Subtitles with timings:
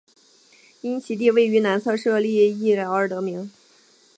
[0.81, 3.51] 因其地位于南侧设立隘寮而得名。